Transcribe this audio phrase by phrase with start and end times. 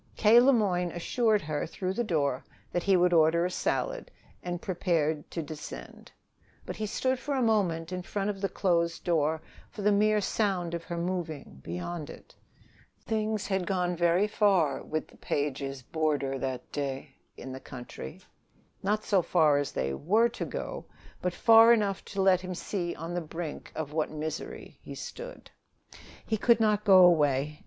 [0.17, 0.39] K.
[0.39, 4.09] Le Moyne assured her through the door that he would order a salad,
[4.41, 6.11] and prepared to descend.
[6.65, 10.19] But he stood for a moment in front of the closed door, for the mere
[10.19, 12.33] sound of her moving, beyond it.
[13.05, 18.21] Things had gone very far with the Pages' roomer that day in the country;
[18.81, 20.83] not so far as they were to go,
[21.21, 25.51] but far enough to let him see on the brink of what misery he stood.
[26.25, 27.59] He could not go away.